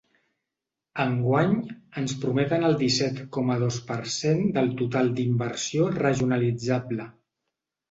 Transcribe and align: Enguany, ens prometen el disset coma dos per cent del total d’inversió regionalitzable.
Enguany, 1.01 1.51
ens 2.01 2.15
prometen 2.23 2.65
el 2.71 2.77
disset 2.79 3.21
coma 3.37 3.59
dos 3.65 3.79
per 3.91 3.99
cent 4.15 4.43
del 4.57 4.73
total 4.81 5.15
d’inversió 5.21 5.89
regionalitzable. 6.01 7.09